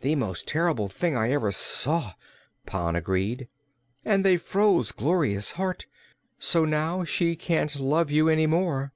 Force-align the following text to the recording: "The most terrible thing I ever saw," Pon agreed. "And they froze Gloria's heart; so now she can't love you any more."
"The 0.00 0.14
most 0.14 0.48
terrible 0.48 0.88
thing 0.88 1.14
I 1.14 1.30
ever 1.30 1.52
saw," 1.52 2.14
Pon 2.64 2.96
agreed. 2.96 3.48
"And 4.02 4.24
they 4.24 4.38
froze 4.38 4.92
Gloria's 4.92 5.50
heart; 5.50 5.84
so 6.38 6.64
now 6.64 7.04
she 7.04 7.36
can't 7.36 7.78
love 7.78 8.10
you 8.10 8.30
any 8.30 8.46
more." 8.46 8.94